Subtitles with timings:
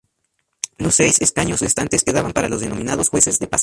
[0.79, 3.59] Los seis escaños restantes quedaban para los denominados jueces de paz.